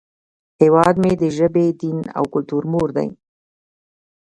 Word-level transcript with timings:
هیواد 0.61 0.95
مې 1.01 1.11
د 1.21 1.23
ژبې، 1.37 1.65
دین، 1.81 1.99
او 2.17 2.23
کلتور 2.33 2.63
مور 2.71 2.89
دی 2.97 3.09